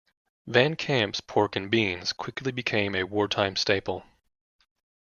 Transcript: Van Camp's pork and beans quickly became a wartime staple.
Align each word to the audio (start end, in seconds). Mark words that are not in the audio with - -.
Van 0.47 0.75
Camp's 0.75 1.21
pork 1.21 1.55
and 1.55 1.69
beans 1.69 2.11
quickly 2.11 2.51
became 2.51 2.95
a 2.95 3.03
wartime 3.03 3.55
staple. 3.55 4.03